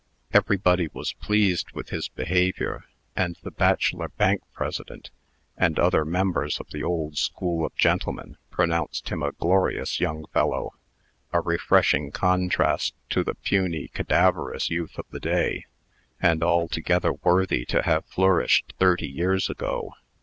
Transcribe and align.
Everybody 0.33 0.89
was 0.93 1.13
pleased 1.13 1.73
with 1.73 1.89
his 1.89 2.07
behavior; 2.09 2.85
and 3.15 3.37
the 3.43 3.51
bachelor 3.51 4.09
Bank 4.09 4.41
President, 4.51 5.11
and 5.55 5.77
other 5.77 6.03
members 6.05 6.59
of 6.59 6.67
the 6.71 6.81
old 6.81 7.19
school 7.19 7.63
of 7.67 7.75
gentlemen, 7.75 8.37
pronounced 8.49 9.09
him 9.09 9.21
a 9.21 9.31
glorious 9.31 9.99
young 9.99 10.25
fellow, 10.33 10.71
a 11.31 11.39
refreshing 11.39 12.09
contrast 12.09 12.95
to 13.11 13.23
the 13.23 13.35
puny, 13.35 13.89
cadaverous 13.89 14.71
youth 14.71 14.97
of 14.97 15.05
the 15.11 15.19
day, 15.19 15.65
and 16.19 16.41
altogether 16.43 17.13
worthy 17.13 17.63
to 17.65 17.83
have 17.83 18.03
flourished 18.05 18.73
thirty 18.79 19.05
years 19.07 19.51
ago. 19.51 19.93